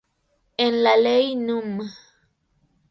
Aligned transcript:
En 0.65 0.73
la 0.83 0.93
ley 1.05 1.25
núm. 1.45 1.71